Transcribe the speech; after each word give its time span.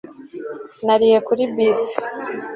Nariye 0.85 1.17
kuri 1.27 1.43
bisi 1.55 1.97